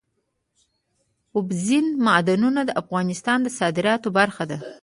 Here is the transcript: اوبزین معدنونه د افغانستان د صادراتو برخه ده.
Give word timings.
اوبزین 1.35 1.85
معدنونه 2.05 2.61
د 2.65 2.71
افغانستان 2.81 3.37
د 3.43 3.47
صادراتو 3.59 4.07
برخه 4.17 4.43
ده. 4.51 4.57